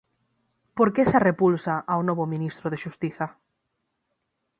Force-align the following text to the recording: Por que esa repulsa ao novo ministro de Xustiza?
Por 0.77 0.87
que 0.93 1.01
esa 1.05 1.23
repulsa 1.29 1.75
ao 1.91 2.01
novo 2.09 2.25
ministro 2.33 2.67
de 2.69 2.81
Xustiza? 2.83 3.27